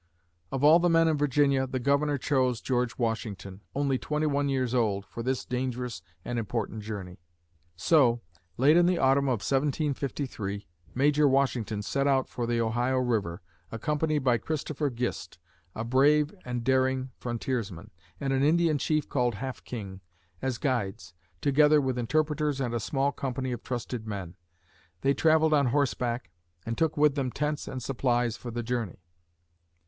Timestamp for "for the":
12.27-12.59, 28.35-28.63